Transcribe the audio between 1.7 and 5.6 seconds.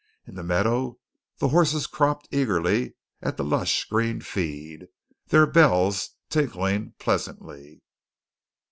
cropped eagerly at the lush green feed, their